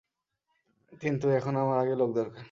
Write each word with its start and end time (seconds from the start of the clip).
কিন্তু, 1.01 1.25
এখন 1.29 1.53
আমার 1.55 1.77
আগে 1.79 1.95
লোক 1.95 2.09
দরকার। 2.13 2.39